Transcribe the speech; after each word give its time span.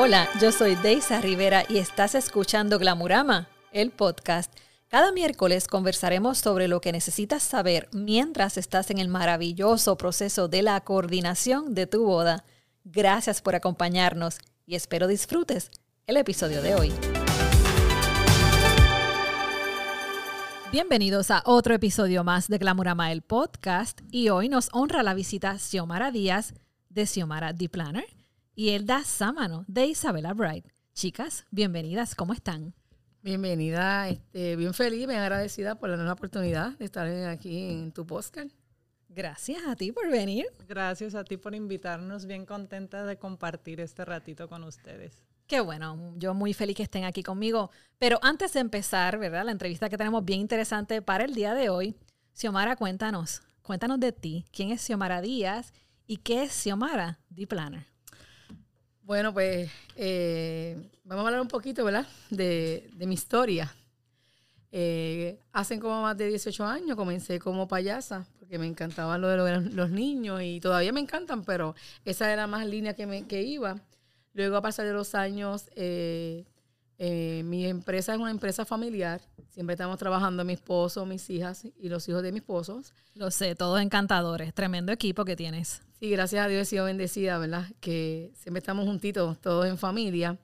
Hola, 0.00 0.28
yo 0.40 0.52
soy 0.52 0.76
Deisa 0.76 1.20
Rivera 1.20 1.64
y 1.68 1.78
estás 1.78 2.14
escuchando 2.14 2.78
Glamurama, 2.78 3.48
el 3.72 3.90
podcast. 3.90 4.56
Cada 4.86 5.10
miércoles 5.10 5.66
conversaremos 5.66 6.38
sobre 6.38 6.68
lo 6.68 6.80
que 6.80 6.92
necesitas 6.92 7.42
saber 7.42 7.88
mientras 7.92 8.58
estás 8.58 8.92
en 8.92 8.98
el 8.98 9.08
maravilloso 9.08 9.98
proceso 9.98 10.46
de 10.46 10.62
la 10.62 10.80
coordinación 10.82 11.74
de 11.74 11.88
tu 11.88 12.04
boda. 12.04 12.44
Gracias 12.84 13.42
por 13.42 13.56
acompañarnos 13.56 14.38
y 14.66 14.76
espero 14.76 15.08
disfrutes 15.08 15.68
el 16.06 16.16
episodio 16.16 16.62
de 16.62 16.76
hoy. 16.76 16.92
Bienvenidos 20.70 21.32
a 21.32 21.42
otro 21.44 21.74
episodio 21.74 22.22
más 22.22 22.46
de 22.46 22.58
Glamurama 22.58 23.10
el 23.10 23.22
podcast 23.22 24.00
y 24.12 24.28
hoy 24.28 24.48
nos 24.48 24.68
honra 24.70 25.02
la 25.02 25.14
visita 25.14 25.58
Xiomara 25.58 26.12
Díaz 26.12 26.54
de 26.88 27.04
Xiomara 27.04 27.52
The 27.52 27.68
Planner 27.68 28.17
y 28.58 28.70
Elda 28.70 29.04
Sámano 29.04 29.64
de 29.68 29.86
Isabela 29.86 30.34
Bright. 30.34 30.66
Chicas, 30.92 31.46
bienvenidas, 31.52 32.16
¿cómo 32.16 32.32
están? 32.32 32.74
Bienvenida, 33.22 34.08
este, 34.08 34.56
bien 34.56 34.74
feliz, 34.74 35.06
bien 35.06 35.20
agradecida 35.20 35.76
por 35.76 35.90
la 35.90 35.96
nueva 35.96 36.14
oportunidad 36.14 36.76
de 36.76 36.84
estar 36.84 37.06
aquí 37.06 37.70
en 37.70 37.92
tu 37.92 38.04
podcast. 38.04 38.50
Gracias 39.08 39.62
a 39.64 39.76
ti 39.76 39.92
por 39.92 40.10
venir. 40.10 40.46
Gracias 40.66 41.14
a 41.14 41.22
ti 41.22 41.36
por 41.36 41.54
invitarnos, 41.54 42.26
bien 42.26 42.46
contenta 42.46 43.06
de 43.06 43.16
compartir 43.16 43.78
este 43.78 44.04
ratito 44.04 44.48
con 44.48 44.64
ustedes. 44.64 45.22
Qué 45.46 45.60
bueno, 45.60 46.14
yo 46.16 46.34
muy 46.34 46.52
feliz 46.52 46.74
que 46.78 46.82
estén 46.82 47.04
aquí 47.04 47.22
conmigo. 47.22 47.70
Pero 47.96 48.18
antes 48.22 48.54
de 48.54 48.58
empezar, 48.58 49.20
¿verdad? 49.20 49.44
La 49.44 49.52
entrevista 49.52 49.88
que 49.88 49.96
tenemos 49.96 50.24
bien 50.24 50.40
interesante 50.40 51.00
para 51.00 51.26
el 51.26 51.32
día 51.32 51.54
de 51.54 51.68
hoy. 51.68 51.94
Xiomara, 52.32 52.74
cuéntanos, 52.74 53.40
cuéntanos 53.62 54.00
de 54.00 54.10
ti. 54.10 54.46
¿Quién 54.50 54.72
es 54.72 54.80
Xiomara 54.80 55.20
Díaz 55.20 55.72
y 56.08 56.16
qué 56.16 56.42
es 56.42 56.52
Xiomara 56.52 57.20
The 57.32 57.46
Planner? 57.46 57.97
Bueno, 59.08 59.32
pues 59.32 59.70
eh, 59.96 60.76
vamos 61.02 61.24
a 61.24 61.28
hablar 61.28 61.40
un 61.40 61.48
poquito, 61.48 61.82
¿verdad? 61.82 62.06
De, 62.28 62.90
mi 62.98 63.14
historia. 63.14 63.74
Eh, 64.70 65.40
hace 65.50 65.80
como 65.80 66.02
más 66.02 66.14
de 66.18 66.26
18 66.26 66.62
años 66.66 66.94
comencé 66.94 67.38
como 67.38 67.66
payasa, 67.66 68.26
porque 68.38 68.58
me 68.58 68.66
encantaban 68.66 69.22
lo 69.22 69.28
de 69.28 69.60
los 69.70 69.88
niños 69.88 70.42
y 70.42 70.60
todavía 70.60 70.92
me 70.92 71.00
encantan, 71.00 71.42
pero 71.42 71.74
esa 72.04 72.30
era 72.30 72.46
más 72.46 72.66
línea 72.66 72.92
que, 72.92 73.06
me, 73.06 73.26
que 73.26 73.42
iba. 73.42 73.80
Luego, 74.34 74.56
a 74.58 74.60
pasar 74.60 74.84
de 74.84 74.92
los 74.92 75.14
años, 75.14 75.70
eh, 75.74 76.44
eh, 76.98 77.40
mi 77.46 77.64
empresa 77.64 78.12
es 78.12 78.20
una 78.20 78.30
empresa 78.30 78.66
familiar. 78.66 79.22
Siempre 79.58 79.74
estamos 79.74 79.98
trabajando 79.98 80.44
mi 80.44 80.52
esposo, 80.52 81.04
mis 81.04 81.28
hijas 81.30 81.64
y 81.64 81.88
los 81.88 82.08
hijos 82.08 82.22
de 82.22 82.30
mis 82.30 82.42
esposos. 82.42 82.94
Lo 83.16 83.32
sé, 83.32 83.56
todos 83.56 83.80
encantadores. 83.80 84.54
Tremendo 84.54 84.92
equipo 84.92 85.24
que 85.24 85.34
tienes. 85.34 85.82
Sí, 85.98 86.10
gracias 86.10 86.44
a 86.44 86.48
Dios 86.48 86.62
he 86.62 86.64
sido 86.64 86.84
bendecida, 86.84 87.38
¿verdad? 87.38 87.66
Que 87.80 88.30
siempre 88.36 88.60
estamos 88.60 88.84
juntitos, 88.86 89.36
todos 89.40 89.66
en 89.66 89.76
familia. 89.76 90.38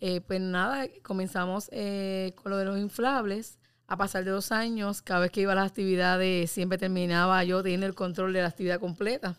Eh, 0.00 0.20
pues 0.20 0.42
nada, 0.42 0.86
comenzamos 1.02 1.70
con 1.70 2.50
lo 2.50 2.58
de 2.58 2.66
los 2.66 2.78
inflables. 2.78 3.58
A 3.86 3.96
pasar 3.96 4.22
de 4.22 4.32
dos 4.32 4.52
años, 4.52 5.00
cada 5.00 5.20
vez 5.20 5.30
que 5.30 5.40
iba 5.40 5.52
a 5.52 5.54
las 5.54 5.70
actividades, 5.70 6.50
siempre 6.50 6.76
terminaba 6.76 7.42
yo 7.44 7.62
teniendo 7.62 7.86
el 7.86 7.94
control 7.94 8.34
de 8.34 8.42
la 8.42 8.48
actividad 8.48 8.78
completa. 8.78 9.38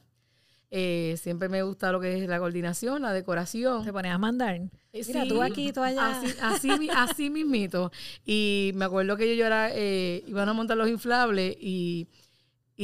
Eh, 0.76 1.18
siempre 1.22 1.50
me 1.50 1.62
gusta 1.62 1.92
lo 1.92 2.00
que 2.00 2.18
es 2.18 2.28
la 2.28 2.40
coordinación, 2.40 3.04
la 3.04 3.14
decoración. 3.14 3.86
Te 3.86 3.94
pones 3.94 4.12
a 4.12 4.18
mandar. 4.18 4.56
Eh, 4.56 5.04
Mira, 5.06 5.28
tú 5.28 5.44
aquí, 5.44 5.72
tú 5.72 5.84
allá. 5.84 6.20
Así, 6.42 6.90
así, 6.90 7.30
mismito. 7.30 7.92
Y 8.26 8.72
me 8.74 8.86
acuerdo 8.86 9.16
que 9.16 9.38
yo, 9.38 9.46
era, 9.46 9.70
eh, 9.72 10.24
iban 10.26 10.50
a 10.50 10.54
montar 10.54 10.76
los 10.76 10.90
inflables 10.90 11.56
y, 11.60 12.10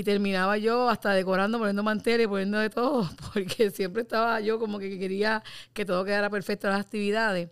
terminaba 0.05 0.59
yo 0.59 0.87
hasta 0.87 1.13
decorando, 1.13 1.57
poniendo 1.57 1.81
manteles, 1.81 2.27
poniendo 2.27 2.59
de 2.59 2.69
todo, 2.69 3.09
porque 3.33 3.71
siempre 3.71 4.03
estaba 4.03 4.39
yo 4.39 4.59
como 4.59 4.77
que 4.77 4.99
quería 4.99 5.43
que 5.73 5.83
todo 5.83 6.05
quedara 6.05 6.29
perfecto 6.29 6.67
en 6.67 6.73
las 6.73 6.85
actividades. 6.85 7.49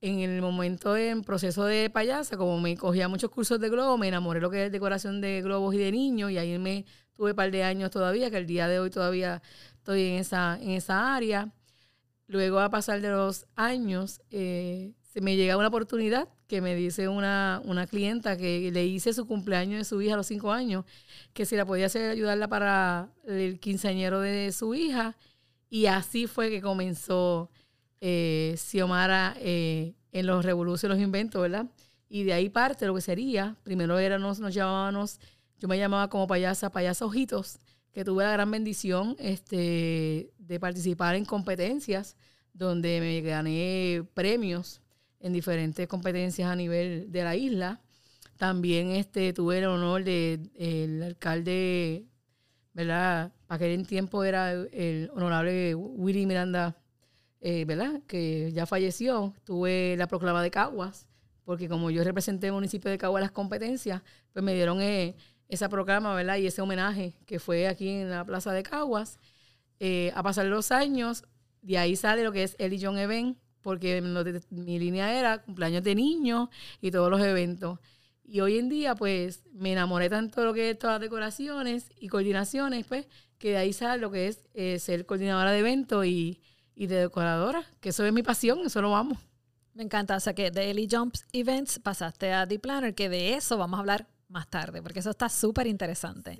En 0.00 0.20
el 0.20 0.40
momento 0.40 0.96
en 0.96 1.22
proceso 1.22 1.64
de 1.64 1.90
payasa, 1.90 2.36
como 2.36 2.58
me 2.58 2.76
cogía 2.76 3.08
muchos 3.08 3.30
cursos 3.30 3.60
de 3.60 3.68
globo, 3.68 3.98
me 3.98 4.08
enamoré 4.08 4.40
lo 4.40 4.50
que 4.50 4.66
es 4.66 4.72
decoración 4.72 5.20
de 5.20 5.42
globos 5.42 5.74
y 5.74 5.78
de 5.78 5.92
niños 5.92 6.30
y 6.30 6.38
ahí 6.38 6.58
me 6.58 6.86
tuve 7.12 7.30
un 7.30 7.36
par 7.36 7.50
de 7.50 7.64
años 7.64 7.90
todavía, 7.90 8.30
que 8.30 8.38
el 8.38 8.46
día 8.46 8.66
de 8.66 8.80
hoy 8.80 8.90
todavía 8.90 9.42
estoy 9.76 10.04
en 10.04 10.14
esa, 10.16 10.58
en 10.60 10.70
esa 10.70 11.14
área. 11.14 11.52
Luego, 12.26 12.60
a 12.60 12.70
pasar 12.70 13.00
de 13.00 13.10
los 13.10 13.46
años, 13.56 14.22
eh, 14.30 14.94
se 15.02 15.20
me 15.20 15.36
llega 15.36 15.56
una 15.56 15.68
oportunidad 15.68 16.28
que 16.46 16.60
me 16.60 16.74
dice 16.74 17.08
una, 17.08 17.60
una 17.64 17.86
clienta 17.86 18.36
que 18.36 18.70
le 18.72 18.86
hice 18.86 19.12
su 19.12 19.26
cumpleaños 19.26 19.78
de 19.78 19.84
su 19.84 20.00
hija 20.00 20.14
a 20.14 20.16
los 20.16 20.26
cinco 20.26 20.52
años, 20.52 20.84
que 21.34 21.44
si 21.44 21.56
la 21.56 21.66
podía 21.66 21.86
hacer, 21.86 22.10
ayudarla 22.10 22.48
para 22.48 23.10
el 23.26 23.60
quinceañero 23.60 24.20
de 24.20 24.52
su 24.52 24.74
hija. 24.74 25.16
Y 25.68 25.86
así 25.86 26.26
fue 26.26 26.50
que 26.50 26.62
comenzó 26.62 27.50
eh, 28.00 28.54
Xiomara 28.56 29.34
eh, 29.38 29.94
en 30.12 30.26
los 30.26 30.44
revoluciones, 30.44 30.98
los 30.98 31.04
inventos, 31.04 31.40
¿verdad? 31.40 31.66
Y 32.08 32.24
de 32.24 32.32
ahí 32.32 32.48
parte 32.48 32.86
lo 32.86 32.94
que 32.94 33.00
sería, 33.00 33.56
primero 33.62 33.96
nos, 34.18 34.38
llamábamos 34.52 35.20
yo 35.60 35.68
me 35.68 35.78
llamaba 35.78 36.08
como 36.08 36.26
payasa, 36.26 36.70
payasa 36.70 37.04
Ojitos, 37.04 37.58
que 37.92 38.02
tuve 38.04 38.24
la 38.24 38.32
gran 38.32 38.50
bendición 38.50 39.14
este, 39.18 40.32
de 40.38 40.60
participar 40.60 41.14
en 41.16 41.26
competencias 41.26 42.16
donde 42.54 43.00
me 43.00 43.20
gané 43.20 44.04
premios 44.14 44.80
en 45.20 45.34
diferentes 45.34 45.86
competencias 45.86 46.50
a 46.50 46.56
nivel 46.56 47.12
de 47.12 47.24
la 47.24 47.36
isla. 47.36 47.80
También 48.38 48.90
este, 48.90 49.34
tuve 49.34 49.58
el 49.58 49.66
honor 49.66 50.02
de 50.02 50.40
el 50.54 51.02
alcalde, 51.02 52.06
¿verdad? 52.72 53.32
Aquel 53.48 53.86
tiempo 53.86 54.24
era 54.24 54.52
el 54.52 55.10
honorable 55.12 55.74
Willy 55.74 56.24
Miranda, 56.24 56.79
eh, 57.40 57.64
¿verdad? 57.64 58.02
Que 58.06 58.52
ya 58.52 58.66
falleció. 58.66 59.34
Tuve 59.44 59.96
la 59.96 60.06
proclama 60.06 60.42
de 60.42 60.50
Caguas, 60.50 61.06
porque 61.44 61.68
como 61.68 61.90
yo 61.90 62.04
representé 62.04 62.48
el 62.48 62.52
municipio 62.52 62.90
de 62.90 62.98
Caguas 62.98 63.22
las 63.22 63.32
competencias, 63.32 64.02
pues 64.32 64.44
me 64.44 64.54
dieron 64.54 64.80
eh, 64.82 65.16
esa 65.48 65.68
programa, 65.68 66.14
¿verdad? 66.14 66.36
Y 66.36 66.46
ese 66.46 66.62
homenaje 66.62 67.14
que 67.26 67.38
fue 67.40 67.66
aquí 67.66 67.88
en 67.88 68.10
la 68.10 68.24
Plaza 68.24 68.52
de 68.52 68.62
Caguas. 68.62 69.18
Eh, 69.80 70.12
a 70.14 70.22
pasar 70.22 70.46
los 70.46 70.72
años, 70.72 71.24
de 71.62 71.78
ahí 71.78 71.96
sale 71.96 72.22
lo 72.24 72.32
que 72.32 72.42
es 72.42 72.56
el 72.58 72.78
John 72.80 72.98
Event, 72.98 73.38
porque 73.62 74.02
mi 74.50 74.78
línea 74.78 75.18
era 75.18 75.42
cumpleaños 75.42 75.82
de 75.82 75.94
niños 75.94 76.48
y 76.80 76.90
todos 76.90 77.10
los 77.10 77.20
eventos. 77.20 77.78
Y 78.24 78.40
hoy 78.40 78.58
en 78.58 78.68
día, 78.68 78.94
pues, 78.94 79.42
me 79.52 79.72
enamoré 79.72 80.08
tanto 80.08 80.40
de 80.40 80.46
lo 80.46 80.54
que 80.54 80.70
es 80.70 80.78
todas 80.78 80.94
las 80.94 81.00
decoraciones 81.00 81.90
y 81.98 82.08
coordinaciones, 82.08 82.86
pues, 82.86 83.06
que 83.38 83.50
de 83.50 83.56
ahí 83.56 83.72
sale 83.72 84.00
lo 84.00 84.10
que 84.10 84.28
es 84.28 84.44
eh, 84.54 84.78
ser 84.78 85.04
coordinadora 85.06 85.50
de 85.50 85.58
eventos 85.58 86.06
y, 86.06 86.40
y, 86.80 86.86
de 86.86 86.96
decoradora, 86.96 87.64
que 87.80 87.90
eso 87.90 88.04
es 88.06 88.12
mi 88.12 88.22
pasión, 88.22 88.60
eso 88.64 88.80
lo 88.80 88.96
amo. 88.96 89.18
Me 89.74 89.82
encanta, 89.82 90.16
o 90.16 90.20
sea 90.20 90.34
que 90.34 90.50
de 90.50 90.70
Ellie 90.70 90.88
Jumps 90.90 91.26
Events 91.32 91.78
pasaste 91.78 92.32
a 92.32 92.48
The 92.48 92.58
Planner, 92.58 92.94
que 92.94 93.08
de 93.08 93.34
eso 93.34 93.58
vamos 93.58 93.76
a 93.76 93.80
hablar 93.80 94.08
más 94.28 94.48
tarde, 94.48 94.82
porque 94.82 95.00
eso 95.00 95.10
está 95.10 95.28
súper 95.28 95.66
interesante. 95.66 96.38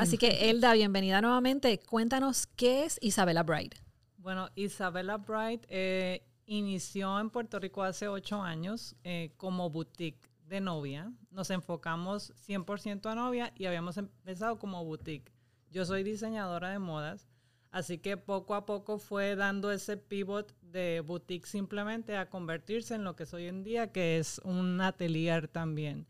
Así 0.00 0.16
que, 0.16 0.50
Elda, 0.50 0.72
bienvenida 0.72 1.20
nuevamente. 1.20 1.78
Cuéntanos 1.78 2.46
qué 2.46 2.84
es 2.84 2.98
Isabella 3.02 3.42
Bright. 3.42 3.74
Bueno, 4.16 4.48
Isabella 4.54 5.18
Bright 5.18 5.66
eh, 5.68 6.22
inició 6.46 7.20
en 7.20 7.30
Puerto 7.30 7.58
Rico 7.58 7.82
hace 7.82 8.08
ocho 8.08 8.42
años 8.42 8.96
eh, 9.04 9.32
como 9.36 9.68
boutique 9.68 10.30
de 10.48 10.60
novia. 10.60 11.12
Nos 11.30 11.50
enfocamos 11.50 12.32
100% 12.48 13.10
a 13.10 13.14
novia 13.14 13.52
y 13.56 13.66
habíamos 13.66 13.98
empezado 13.98 14.58
como 14.58 14.84
boutique. 14.84 15.32
Yo 15.70 15.84
soy 15.84 16.02
diseñadora 16.02 16.70
de 16.70 16.78
modas, 16.78 17.28
así 17.76 17.98
que 17.98 18.16
poco 18.16 18.54
a 18.54 18.64
poco 18.64 18.98
fue 18.98 19.36
dando 19.36 19.70
ese 19.70 19.98
pivot 19.98 20.50
de 20.62 21.02
boutique 21.04 21.46
simplemente 21.46 22.16
a 22.16 22.30
convertirse 22.30 22.94
en 22.94 23.04
lo 23.04 23.16
que 23.16 23.24
es 23.24 23.34
hoy 23.34 23.48
en 23.48 23.64
día, 23.64 23.92
que 23.92 24.16
es 24.16 24.40
un 24.44 24.80
atelier 24.80 25.46
también. 25.46 26.06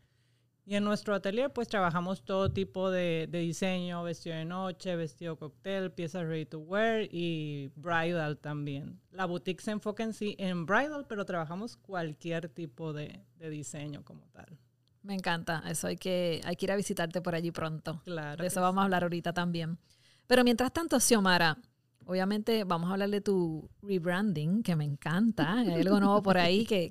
Y 0.65 0.77
en 0.77 0.85
nuestro 0.85 1.13
atelier 1.13 1.53
pues 1.53 1.67
trabajamos 1.67 2.25
todo 2.25 2.53
tipo 2.53 2.93
de, 2.93 3.29
diseño, 3.33 4.05
vestido 4.05 4.37
de 4.37 4.45
noche, 4.45 4.95
vestido 4.95 5.37
cóctel, 5.37 5.91
piezas 5.91 6.25
ready 6.25 6.47
to 6.47 6.61
wear 6.61 7.09
y 7.11 7.73
bridal 7.75 8.39
también. 8.39 9.01
La 9.11 9.27
boutique 9.27 9.61
se 9.61 9.73
enfoca 9.73 10.05
en 10.05 10.13
sí 10.13 10.37
en 10.39 10.67
bridal, 10.67 11.07
pero 11.09 11.25
trabajamos 11.25 11.77
cualquier 11.77 12.49
tipo 12.49 12.93
de, 12.93 13.25
diseño 13.41 14.05
como 14.05 14.23
tal. 14.29 14.57
Me 15.03 15.15
encanta, 15.15 15.65
eso 15.69 15.89
hay 15.89 15.97
que, 15.97 16.41
hay 16.45 16.55
que 16.55 16.67
ir 16.67 16.73
a 16.73 16.77
visitarte 16.77 17.21
por 17.21 17.35
allí 17.35 17.51
pronto. 17.51 18.03
Claro. 18.05 18.43
De 18.43 18.47
eso 18.47 18.61
vamos 18.61 18.83
a 18.83 18.85
hablar 18.85 19.03
ahorita 19.03 19.33
también. 19.33 19.79
Pero 20.27 20.45
mientras 20.45 20.73
tanto, 20.73 20.99
Xiomara, 20.99 21.59
obviamente 22.05 22.65
vamos 22.65 22.91
a 22.91 22.95
hablar 22.95 23.11
de 23.11 23.21
tu 23.21 23.69
rebranding, 23.83 24.63
que 24.63 24.77
me 24.77 24.85
encanta. 24.85 25.59
Hay 25.59 25.71
algo 25.73 26.01
nuevo 26.01 26.23
por 26.23 26.39
ahí 26.39 26.65
que, 26.65 26.91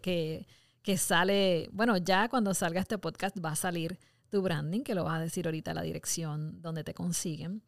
que 0.81 0.97
sale, 0.97 1.69
bueno, 1.71 1.97
ya 1.97 2.29
cuando 2.29 2.53
salga 2.53 2.79
este 2.79 2.97
podcast 2.97 3.37
va 3.43 3.51
a 3.51 3.55
salir 3.55 3.99
tu 4.29 4.41
branding, 4.41 4.81
que 4.81 4.95
lo 4.95 5.03
vas 5.03 5.17
a 5.17 5.21
decir 5.21 5.47
ahorita 5.47 5.73
la 5.73 5.81
dirección 5.81 6.61
donde 6.61 6.83
te 6.83 6.93
consiguen. 6.93 7.63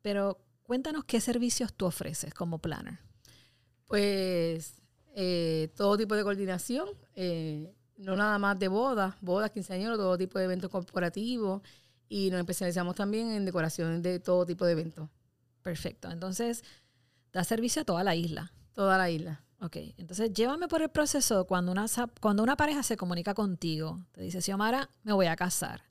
Pero 0.00 0.38
cuéntanos 0.62 1.04
qué 1.04 1.20
servicios 1.20 1.74
tú 1.74 1.86
ofreces 1.86 2.32
como 2.34 2.58
planner. 2.58 2.98
Pues 3.86 4.80
eh, 5.14 5.70
todo 5.76 5.98
tipo 5.98 6.14
de 6.14 6.22
coordinación, 6.22 6.88
eh, 7.14 7.74
no 7.98 8.16
nada 8.16 8.38
más 8.38 8.58
de 8.58 8.68
bodas, 8.68 9.14
bodas, 9.20 9.50
quinceañeros, 9.50 9.98
todo 9.98 10.16
tipo 10.16 10.38
de 10.38 10.46
eventos 10.46 10.70
corporativos 10.70 11.62
y 12.12 12.30
nos 12.30 12.40
especializamos 12.40 12.94
también 12.94 13.30
en 13.30 13.46
decoraciones 13.46 14.02
de 14.02 14.20
todo 14.20 14.44
tipo 14.44 14.66
de 14.66 14.72
eventos. 14.72 15.08
Perfecto. 15.62 16.10
Entonces, 16.10 16.62
da 17.32 17.42
servicio 17.42 17.80
a 17.80 17.84
toda 17.86 18.04
la 18.04 18.14
isla. 18.14 18.52
Toda 18.74 18.98
la 18.98 19.08
isla. 19.08 19.42
Ok, 19.60 19.76
entonces 19.96 20.30
llévame 20.34 20.68
por 20.68 20.82
el 20.82 20.90
proceso 20.90 21.46
cuando 21.46 21.72
una, 21.72 21.86
cuando 22.20 22.42
una 22.42 22.54
pareja 22.54 22.82
se 22.82 22.98
comunica 22.98 23.32
contigo. 23.32 24.04
Te 24.12 24.20
dice, 24.20 24.42
Xiomara, 24.42 24.90
me 25.04 25.14
voy 25.14 25.24
a 25.24 25.36
casar. 25.36 25.84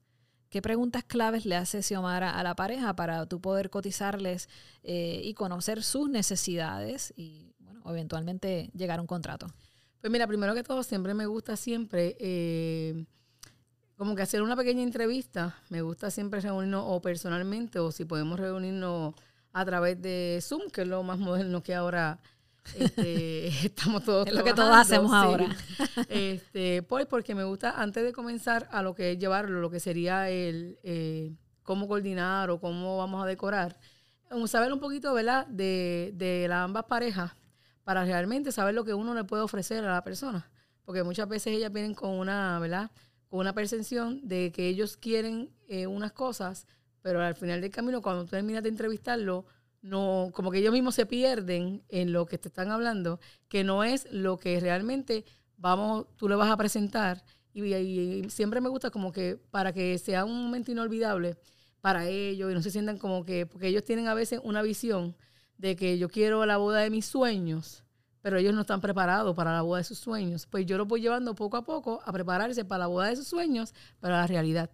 ¿Qué 0.52 0.62
preguntas 0.62 1.04
claves 1.04 1.48
le 1.48 1.56
hace 1.56 1.82
Xiomara 1.82 2.38
a 2.38 2.44
la 2.44 2.56
pareja 2.56 2.96
para 2.96 3.26
tú 3.26 3.42
poder 3.42 3.72
cotizarles 3.72 4.48
eh, 4.84 5.22
y 5.24 5.34
conocer 5.34 5.82
sus 5.82 6.08
necesidades 6.08 7.16
y, 7.18 7.56
bueno, 7.58 7.82
eventualmente 7.88 8.70
llegar 8.76 9.00
a 9.00 9.02
un 9.02 9.08
contrato? 9.08 9.48
Pues 10.02 10.12
mira, 10.12 10.28
primero 10.28 10.54
que 10.54 10.62
todo, 10.62 10.84
siempre 10.84 11.16
me 11.16 11.26
gusta 11.26 11.56
siempre 11.56 12.16
eh, 12.20 13.06
como 14.02 14.16
que 14.16 14.24
hacer 14.24 14.42
una 14.42 14.56
pequeña 14.56 14.82
entrevista. 14.82 15.56
Me 15.70 15.84
gusta 15.84 16.10
siempre 16.10 16.42
reunirnos 16.42 16.86
o 16.88 17.00
personalmente 17.04 17.78
o 17.78 17.92
si 17.92 18.04
podemos 18.04 18.40
reunirnos 18.40 19.14
a 19.54 19.64
través 19.64 20.02
de 20.02 20.40
Zoom, 20.42 20.72
que 20.72 20.82
es 20.82 20.88
lo 20.88 21.04
más 21.04 21.20
moderno 21.20 21.62
que 21.62 21.76
ahora 21.76 22.20
este, 22.76 23.50
estamos 23.64 24.04
todos 24.04 24.26
Es 24.26 24.34
lo 24.34 24.44
que 24.44 24.56
todos 24.56 24.76
hacemos 24.76 25.14
ahora. 25.14 25.56
Este, 26.10 26.82
pues 26.82 27.06
porque 27.06 27.36
me 27.36 27.44
gusta, 27.44 27.80
antes 27.80 28.04
de 28.04 28.12
comenzar 28.12 28.68
a 28.72 28.82
lo 28.82 28.96
que 28.96 29.12
es 29.12 29.20
llevarlo, 29.20 29.62
lo 29.62 29.70
que 29.70 29.80
sería 29.80 30.32
el 30.32 30.80
eh, 30.82 31.36
cómo 31.62 31.88
coordinar 31.88 32.50
o 32.50 32.60
cómo 32.60 32.98
vamos 32.98 33.24
a 33.24 33.28
decorar, 33.28 33.78
saber 34.48 34.74
un 34.74 34.80
poquito, 34.80 35.14
¿verdad?, 35.14 35.46
de, 35.46 36.12
de 36.16 36.48
las 36.50 36.66
ambas 36.66 36.86
parejas 36.86 37.34
para 37.84 38.04
realmente 38.04 38.52
saber 38.52 38.74
lo 38.74 38.84
que 38.84 38.96
uno 38.96 39.14
le 39.14 39.26
puede 39.26 39.44
ofrecer 39.44 39.86
a 39.86 39.94
la 39.94 40.04
persona. 40.04 40.50
Porque 40.86 41.04
muchas 41.04 41.30
veces 41.30 41.56
ellas 41.56 41.72
vienen 41.72 41.94
con 41.94 42.10
una, 42.10 42.58
¿verdad?, 42.58 42.90
con 43.32 43.40
una 43.40 43.54
percepción 43.54 44.28
de 44.28 44.52
que 44.52 44.68
ellos 44.68 44.98
quieren 44.98 45.50
eh, 45.70 45.88
unas 45.88 46.12
cosas, 46.12 46.68
pero 47.02 47.22
al 47.22 47.34
final 47.34 47.62
del 47.62 47.72
camino, 47.72 48.02
cuando 48.02 48.26
tú 48.26 48.32
terminas 48.32 48.62
de 48.62 48.68
entrevistarlo, 48.68 49.46
no, 49.82 50.32
como 50.34 50.52
que 50.52 50.58
ellos 50.58 50.74
mismos 50.74 50.96
se 50.96 51.06
pierden 51.06 51.82
en 51.88 52.12
lo 52.12 52.26
que 52.26 52.38
te 52.38 52.50
están 52.50 52.72
hablando, 52.72 53.22
que 53.48 53.64
no 53.64 53.86
es 53.86 54.06
lo 54.12 54.38
que 54.38 54.60
realmente 54.60 55.24
vamos, 55.56 56.08
tú 56.18 56.28
le 56.28 56.36
vas 56.36 56.52
a 56.52 56.58
presentar. 56.58 57.24
Y, 57.54 58.28
siempre 58.30 58.60
me 58.60 58.68
gusta 58.68 58.92
como 58.92 59.14
que 59.14 59.40
para 59.50 59.72
que 59.72 59.98
sea 59.98 60.26
un 60.26 60.44
momento 60.44 60.74
inolvidable 60.74 61.38
para 61.80 62.10
ellos 62.10 62.52
y 62.52 62.54
no 62.54 62.62
se 62.62 62.70
sientan 62.70 62.98
como 62.98 63.24
que, 63.24 63.46
porque 63.46 63.68
ellos 63.68 63.86
tienen 63.86 64.10
a 64.10 64.14
veces 64.14 64.42
una 64.44 64.62
visión 64.62 65.16
de 65.58 65.78
que 65.78 65.98
yo 65.98 66.10
quiero 66.10 66.46
la 66.46 66.58
boda 66.58 66.82
de 66.82 66.90
mis 66.90 67.06
sueños, 67.06 67.86
pero 68.22 68.38
ellos 68.38 68.54
no 68.54 68.62
están 68.62 68.82
preparados 68.82 69.36
para 69.36 69.54
la 69.54 69.62
boda 69.62 69.80
de 69.80 69.84
sus 69.84 70.00
sueños. 70.00 70.46
Pues 70.46 70.66
yo 70.66 70.78
los 70.78 70.88
voy 70.88 71.02
llevando 71.02 71.36
poco 71.36 71.58
a 71.58 71.64
poco 71.64 72.02
a 72.06 72.12
prepararse 72.12 72.66
para 72.66 72.80
la 72.80 72.88
boda 72.88 73.08
de 73.08 73.16
sus 73.16 73.28
sueños, 73.28 73.74
para 74.00 74.18
la 74.18 74.28
realidad. 74.28 74.70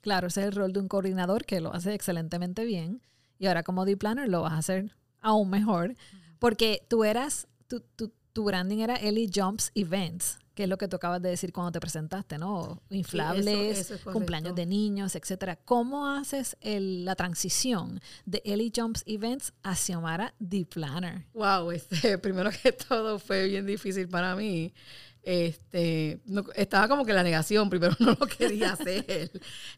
Claro, 0.00 0.28
ese 0.28 0.40
es 0.40 0.46
el 0.46 0.52
rol 0.52 0.72
de 0.72 0.80
un 0.80 0.88
coordinador 0.88 1.44
que 1.44 1.60
lo 1.60 1.74
hace 1.74 1.92
excelentemente 1.92 2.64
bien 2.64 3.02
y 3.38 3.46
ahora 3.46 3.62
como 3.62 3.84
D-Planner 3.84 4.28
lo 4.28 4.42
vas 4.42 4.52
a 4.52 4.58
hacer 4.58 4.96
aún 5.20 5.50
mejor. 5.50 5.94
Porque 6.38 6.86
tú 6.88 7.04
eras, 7.04 7.48
tu, 7.66 7.80
tu, 7.80 8.12
tu 8.32 8.44
branding 8.44 8.78
era 8.78 8.96
Ellie 8.96 9.30
Jumps 9.32 9.72
Events, 9.74 10.38
que 10.56 10.62
es 10.62 10.68
lo 10.70 10.78
que 10.78 10.88
tú 10.88 10.96
acabas 10.96 11.20
de 11.20 11.28
decir 11.28 11.52
cuando 11.52 11.70
te 11.70 11.80
presentaste, 11.80 12.38
¿no? 12.38 12.82
Inflables, 12.88 13.92
cumpleaños 14.10 14.54
de 14.54 14.64
niños, 14.64 15.14
etcétera. 15.14 15.54
¿Cómo 15.54 16.08
haces 16.08 16.56
la 16.62 17.14
transición 17.14 18.00
de 18.24 18.40
Ellie 18.42 18.72
Jumps 18.74 19.02
Events 19.06 19.52
a 19.62 19.76
Xiomara 19.76 20.32
The 20.40 20.64
Planner? 20.64 21.26
Wow, 21.34 21.72
este, 21.72 22.16
primero 22.18 22.50
que 22.50 22.72
todo 22.72 23.18
fue 23.18 23.46
bien 23.46 23.66
difícil 23.66 24.08
para 24.08 24.34
mí 24.34 24.72
este, 25.22 26.20
estaba 26.54 26.88
como 26.88 27.04
que 27.04 27.12
la 27.12 27.22
negación, 27.22 27.68
primero 27.68 27.94
no 27.98 28.16
lo 28.18 28.26
quería 28.26 28.72
hacer, 28.72 29.30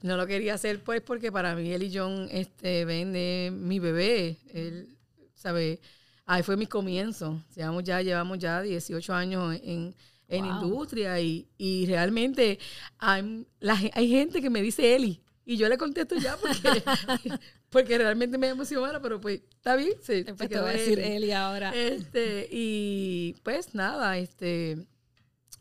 no 0.03 0.17
lo 0.17 0.27
quería 0.29 0.55
hacer 0.55 0.85
pues 0.85 1.01
porque 1.01 1.33
para 1.33 1.57
mí 1.57 1.75
y 1.75 1.91
John 1.93 2.29
este, 2.31 2.85
vende 2.85 3.51
mi 3.53 3.81
bebé, 3.81 4.37
él, 4.53 4.97
sabe, 5.35 5.81
ahí 6.27 6.45
fue 6.45 6.57
mi 6.57 6.67
comienzo, 6.67 7.43
llevamos 7.57 7.83
ya, 7.83 8.01
llevamos 8.01 8.39
ya 8.39 8.63
18 8.63 9.13
años 9.13 9.59
en, 9.65 9.97
en 10.29 10.45
industria 10.45 11.21
y, 11.21 11.49
y 11.57 11.87
realmente 11.87 12.59
hay, 12.99 13.47
hay 13.93 14.09
gente 14.09 14.41
que 14.41 14.51
me 14.51 14.63
dice 14.63 14.95
Eli 14.95 15.23
y 15.45 15.57
yo 15.57 15.69
le 15.69 15.79
contesto 15.79 16.15
ya 16.17 16.37
porque, 16.37 16.83
porque 17.71 17.99
realmente 17.99 18.37
me 18.37 18.49
emociona, 18.49 19.01
pero 19.01 19.21
pues 19.21 19.41
está 19.51 19.77
bien, 19.77 19.95
se, 20.03 20.25
te 20.25 20.33
voy 20.33 20.69
a 20.69 20.73
decir 20.73 20.99
Eli 20.99 21.33
ahora. 21.33 21.73
Este, 21.75 22.47
y 22.51 23.35
pues 23.43 23.75
nada, 23.75 24.19
este 24.19 24.87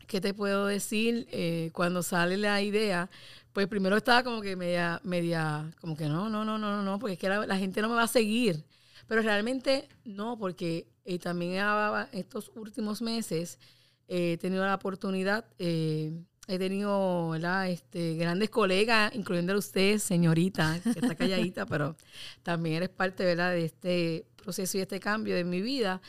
¿qué 0.08 0.20
te 0.20 0.34
puedo 0.34 0.66
decir? 0.66 1.28
Eh, 1.30 1.70
cuando 1.72 2.02
sale 2.02 2.36
la 2.36 2.60
idea, 2.60 3.08
pues 3.52 3.68
primero 3.68 3.96
estaba 3.96 4.24
como 4.24 4.40
que 4.40 4.56
media, 4.56 5.00
media, 5.04 5.70
como 5.80 5.96
que 5.96 6.08
no, 6.08 6.28
no, 6.28 6.44
no, 6.44 6.58
no, 6.58 6.76
no, 6.76 6.82
no, 6.82 6.98
porque 6.98 7.12
es 7.12 7.18
que 7.18 7.28
la, 7.28 7.56
gente 7.56 7.80
no 7.80 7.88
me 7.88 7.94
va 7.94 8.02
a 8.04 8.08
seguir. 8.08 8.64
Pero 9.06 9.22
realmente 9.22 9.88
no, 10.04 10.36
porque 10.36 10.88
eh, 11.04 11.18
también 11.18 11.64
estos 12.12 12.50
últimos 12.56 13.00
meses 13.00 13.58
he 14.08 14.36
tenido 14.38 14.64
la 14.64 14.74
oportunidad, 14.74 15.44
he 15.58 16.24
tenido. 16.46 17.34
Este, 17.66 18.16
grandes 18.16 18.50
colegas, 18.50 19.14
incluyendo 19.14 19.52
a 19.52 19.58
usted, 19.58 19.98
señorita, 19.98 20.80
que 20.82 20.98
está 20.98 21.14
calladita, 21.14 21.66
pero 21.66 21.94
también 22.42 22.76
eres 22.76 22.88
parte 22.88 23.24
¿verdad? 23.24 23.52
de 23.52 23.66
este 23.66 24.26
proceso 24.42 24.78
y 24.78 24.80
este 24.80 24.98
cambio 24.98 25.36
de 25.36 25.44
mi 25.44 25.60
vida 25.60 26.00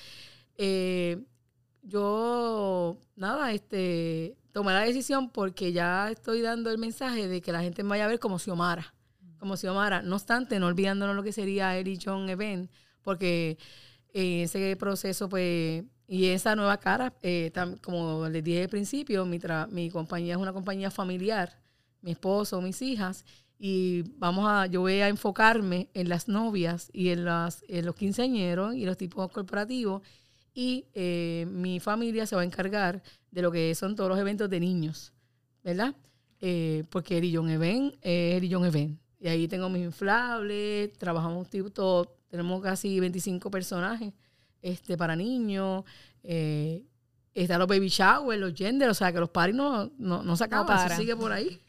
yo, 1.90 2.98
nada, 3.16 3.52
este, 3.52 4.38
tomé 4.52 4.74
la 4.74 4.82
decisión 4.82 5.30
porque 5.30 5.72
ya 5.72 6.12
estoy 6.12 6.42
dando 6.42 6.72
el 6.72 6.78
mensaje 6.78 7.28
de 7.28 7.42
que 7.42 7.52
la 7.52 7.62
gente 7.62 7.84
me 7.84 7.90
vaya 7.90 8.06
a 8.06 8.08
ver 8.08 8.20
como 8.20 8.40
Xiomara, 8.40 8.94
como 9.40 9.58
Xiomara. 9.58 10.02
No 10.02 10.16
obstante, 10.16 10.60
no 10.60 10.68
olvidándonos 10.68 11.16
lo 11.16 11.24
que 11.24 11.32
sería 11.32 11.76
Eric 11.78 12.02
John 12.04 12.30
Event, 12.30 12.70
porque 13.02 13.58
en 14.14 14.42
ese 14.42 14.76
proceso, 14.76 15.30
pues, 15.30 15.84
y 16.12 16.26
esa 16.26 16.56
nueva 16.56 16.78
cara, 16.78 17.14
eh, 17.22 17.52
como 17.84 18.28
les 18.30 18.44
dije 18.44 18.64
al 18.64 18.70
principio, 18.70 19.28
mi, 19.28 19.40
mi 19.70 19.92
compañía 19.92 20.34
es 20.34 20.40
una 20.40 20.52
compañía 20.52 20.90
familiar, 20.90 21.56
mi 22.02 22.12
esposo, 22.12 22.60
mis 22.62 22.82
hijas, 22.82 23.26
y 23.60 24.02
vamos 24.18 24.48
a, 24.50 24.66
yo 24.66 24.82
voy 24.82 25.02
a 25.02 25.08
enfocarme 25.08 25.88
en 25.94 26.10
las 26.10 26.28
novias 26.28 26.90
y 26.94 27.10
en, 27.10 27.26
las, 27.26 27.64
en 27.68 27.86
los 27.86 27.94
quinceañeros 27.94 28.74
y 28.74 28.86
los 28.86 28.98
tipos 28.98 29.32
corporativos 29.32 30.02
y 30.52 30.86
eh, 30.96 31.46
mi 31.48 31.80
familia 31.80 32.26
se 32.26 32.36
va 32.36 32.42
a 32.42 32.46
encargar 32.46 33.04
de 33.30 33.42
lo 33.44 33.52
que 33.52 33.76
son 33.76 33.96
todos 33.96 34.10
los 34.10 34.18
eventos 34.18 34.50
de 34.50 34.60
niños, 34.60 35.14
¿verdad? 35.64 35.96
Eh, 36.42 36.86
porque 36.90 37.18
Erillon 37.18 37.52
Event 37.52 37.94
es 38.02 38.38
Erillon 38.38 38.66
Event. 38.66 39.00
Y 39.20 39.28
ahí 39.28 39.48
tengo 39.48 39.70
mis 39.70 39.84
inflables, 39.84 40.92
trabajamos 40.94 41.50
tipo 41.52 41.70
todo, 41.70 42.18
tenemos 42.30 42.64
casi 42.64 43.00
25 43.00 43.52
personajes 43.52 44.14
este, 44.62 44.98
para 44.98 45.16
niños. 45.16 45.84
Eh, 46.24 46.86
están 47.34 47.60
los 47.60 47.68
baby 47.68 47.88
showers, 47.88 48.40
los 48.40 48.54
gender, 48.54 48.90
o 48.90 48.94
sea 48.94 49.12
que 49.14 49.20
los 49.20 49.30
paris 49.30 49.56
no, 49.56 49.92
no, 49.98 50.24
no 50.24 50.36
se 50.36 50.44
acaban, 50.44 50.98
sigue 50.98 51.16
por 51.16 51.32
ahí. 51.32 51.60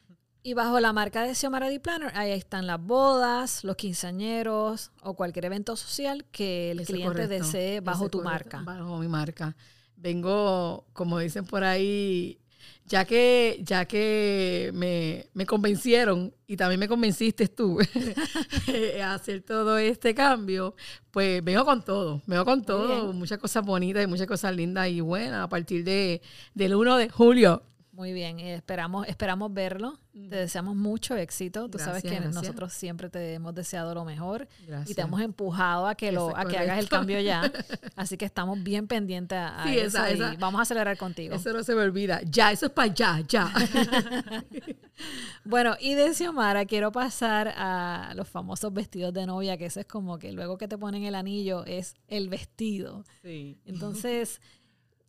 Y 0.42 0.54
bajo 0.54 0.80
la 0.80 0.94
marca 0.94 1.23
de 1.23 1.35
Xiomara 1.35 1.68
D 1.68 1.80
Planner, 1.80 2.16
ahí 2.16 2.30
están 2.30 2.66
las 2.66 2.82
bodas, 2.82 3.62
los 3.62 3.76
quinceañeros 3.76 4.90
o 5.02 5.14
cualquier 5.14 5.44
evento 5.44 5.76
social 5.76 6.25
que 6.32 6.70
el 6.70 6.87
cliente 6.87 7.28
desee 7.28 7.80
bajo 7.80 8.09
tu 8.09 8.23
marca. 8.23 8.62
Bajo 8.62 8.99
mi 8.99 9.09
marca. 9.09 9.54
Vengo, 9.97 10.87
como 10.94 11.18
dicen 11.18 11.44
por 11.44 11.62
ahí, 11.62 12.40
ya 12.86 13.04
que, 13.04 13.60
ya 13.62 13.84
que 13.84 14.70
me, 14.74 15.26
me 15.34 15.46
convencieron 15.46 16.34
y 16.46 16.56
también 16.56 16.80
me 16.80 16.88
convenciste 16.88 17.46
tú 17.46 17.78
a 19.02 19.14
hacer 19.14 19.42
todo 19.42 19.78
este 19.78 20.14
cambio, 20.14 20.74
pues 21.10 21.42
vengo 21.44 21.64
con 21.64 21.84
todo, 21.84 22.22
vengo 22.26 22.44
con 22.44 22.64
todo, 22.64 23.12
muchas 23.12 23.38
cosas 23.38 23.64
bonitas 23.64 24.02
y 24.02 24.06
muchas 24.06 24.26
cosas 24.26 24.54
lindas 24.56 24.88
y 24.88 25.00
buenas 25.00 25.44
a 25.44 25.48
partir 25.48 25.84
de, 25.84 26.22
del 26.54 26.74
1 26.74 26.96
de 26.96 27.08
julio. 27.08 27.62
Muy 28.00 28.14
bien, 28.14 28.40
esperamos, 28.40 29.07
esperamos 29.09 29.52
verlo. 29.52 29.99
Te 30.14 30.37
deseamos 30.37 30.75
mucho 30.75 31.16
éxito. 31.16 31.69
Tú 31.69 31.78
sabes 31.78 32.02
que 32.02 32.19
nosotros 32.19 32.73
siempre 32.73 33.11
te 33.11 33.35
hemos 33.35 33.54
deseado 33.54 33.95
lo 33.95 34.07
mejor 34.07 34.49
y 34.87 34.95
te 34.95 35.02
hemos 35.02 35.21
empujado 35.21 35.87
a 35.87 35.95
que 35.95 36.11
lo, 36.11 36.35
a 36.35 36.47
que 36.47 36.57
hagas 36.57 36.78
el 36.78 36.88
cambio 36.88 37.21
ya. 37.21 37.42
Así 37.97 38.16
que 38.16 38.25
estamos 38.25 38.62
bien 38.62 38.87
pendientes 38.87 39.37
a, 39.38 39.71
eso 39.71 39.99
y 40.09 40.37
vamos 40.38 40.61
a 40.61 40.62
acelerar 40.62 40.97
contigo. 40.97 41.35
Eso 41.35 41.52
no 41.52 41.62
se 41.62 41.75
me 41.75 41.83
olvida. 41.83 42.23
Ya, 42.25 42.50
eso 42.52 42.66
es 42.66 42.73
para 42.73 42.92
ya, 42.95 43.21
ya. 43.28 43.52
bueno, 45.45 45.76
y 45.78 45.92
de 45.92 46.14
Xiomara 46.14 46.64
quiero 46.64 46.92
pasar 46.92 47.52
a 47.54 48.14
los 48.16 48.26
famosos 48.26 48.73
vestidos 48.73 49.12
de 49.12 49.26
novia, 49.26 49.59
que 49.59 49.66
eso 49.66 49.78
es 49.78 49.87
como 49.87 50.19
que 50.19 50.33
luego 50.33 50.57
que 50.57 50.69
te 50.69 50.78
ponen 50.78 51.04
el 51.04 51.14
anillo 51.14 51.66
es 51.66 51.97
el 52.09 52.30
vestido. 52.30 53.04
Sí. 53.23 53.61
Entonces 53.66 54.40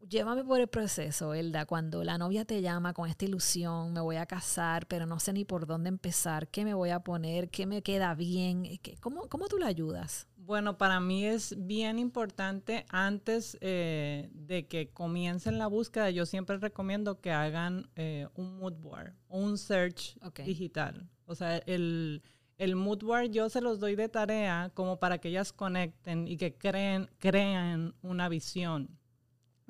llévame 0.08 0.43
por 0.43 0.60
el 0.60 0.67
proceso, 0.67 1.34
Elda, 1.34 1.65
cuando 1.65 2.03
la 2.03 2.17
novia 2.17 2.46
te 2.46 2.62
llama 2.62 2.93
con 2.93 3.10
esta 3.10 3.25
ilusión, 3.25 3.93
me 3.93 4.01
voy 4.01 4.17
a 4.17 4.25
casar, 4.25 4.88
pero 4.88 5.05
no 5.05 5.20
sé 5.20 5.34
ni 5.34 5.46
por 5.46 5.65
dónde 5.65 5.89
empezar, 5.89 6.48
qué 6.48 6.65
me 6.65 6.74
voy 6.74 6.89
a 6.89 7.00
poner, 7.00 7.50
qué 7.50 7.65
me 7.65 7.81
queda 7.81 8.13
bien, 8.15 8.67
¿cómo, 9.00 9.27
cómo 9.29 9.48
tú 9.48 9.58
la 9.58 9.67
ayudas? 9.67 10.27
Bueno, 10.36 10.77
para 10.77 11.00
mí 11.00 11.25
es 11.25 11.55
bien 11.58 12.00
importante 12.00 12.86
antes 12.89 13.58
eh, 13.62 14.29
de 14.34 14.67
que 14.67 14.89
comiencen 14.89 15.58
la 15.58 15.67
búsqueda, 15.67 16.10
yo 16.10 16.25
siempre 16.25 16.58
recomiendo 16.58 17.22
que 17.22 17.31
hagan 17.31 17.89
eh, 17.96 18.27
un 18.36 18.58
mood 18.58 18.74
board 18.74 19.13
un 19.31 19.58
search 19.58 20.17
digital. 20.43 21.10
O 21.25 21.36
sea, 21.36 21.58
el, 21.60 22.22
el 22.58 22.75
mood 22.75 23.03
board 23.03 23.29
yo 23.29 23.50
se 23.50 23.62
los 23.62 23.79
doy 23.79 23.96
de 23.96 24.10
tarea 24.10 24.72
como 24.74 25.00
para 25.00 25.20
que 25.20 25.29
ellas 25.29 25.53
conecten 25.53 26.27
y 26.27 26.38
que 26.38 26.53
creen, 26.53 27.10
crean 27.17 27.96
una 28.01 28.27
visión. 28.27 28.89